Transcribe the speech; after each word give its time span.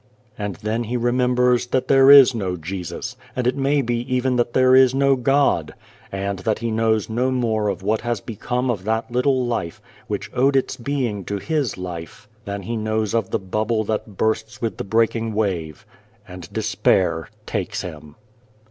And 0.35 0.55
then 0.55 0.85
he 0.85 0.97
remembers 0.97 1.67
that 1.67 1.87
there 1.87 2.09
is 2.09 2.33
no 2.33 2.57
Jesus, 2.57 3.15
it 3.35 3.55
may 3.55 3.83
be 3.83 3.97
even 4.11 4.35
that 4.37 4.53
there 4.53 4.75
is 4.75 4.95
no 4.95 5.15
God, 5.15 5.75
and 6.11 6.39
that 6.39 6.57
he 6.57 6.71
knows 6.71 7.07
no 7.07 7.29
more 7.29 7.67
of 7.69 7.83
what 7.83 8.01
has 8.01 8.19
become 8.19 8.71
of 8.71 8.83
that 8.85 9.11
little 9.11 9.45
life, 9.45 9.79
which 10.07 10.31
owed 10.33 10.55
its 10.55 10.75
being 10.75 11.23
to 11.25 11.37
his 11.37 11.77
life, 11.77 12.27
than 12.45 12.63
he 12.63 12.75
knows 12.77 13.13
of 13.13 13.29
the 13.29 13.37
bubble 13.37 13.83
that 13.83 14.17
bursts 14.17 14.59
with 14.59 14.77
the 14.77 14.83
breaking 14.83 15.35
wave. 15.35 15.85
And 16.27 16.51
despair 16.51 17.29
takes 17.45 17.83
him. 17.83 18.15